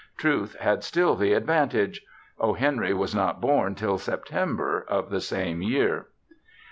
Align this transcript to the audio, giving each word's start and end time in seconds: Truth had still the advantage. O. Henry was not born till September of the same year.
Truth 0.17 0.55
had 0.59 0.83
still 0.83 1.15
the 1.15 1.33
advantage. 1.33 2.01
O. 2.39 2.53
Henry 2.53 2.91
was 2.91 3.13
not 3.13 3.39
born 3.39 3.75
till 3.75 3.99
September 3.99 4.83
of 4.89 5.11
the 5.11 5.21
same 5.21 5.61
year. 5.61 6.07